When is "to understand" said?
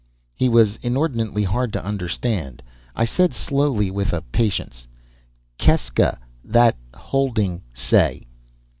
1.73-2.63